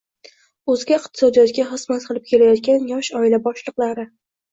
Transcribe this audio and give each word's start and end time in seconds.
o‘zga 0.73 0.95
iqtisodiyotga 1.01 1.65
xizmat 1.73 2.07
qilib 2.07 2.25
kelayotgan 2.31 2.89
yosh 2.93 3.11
oila 3.21 3.41
boshliqlari... 3.49 4.07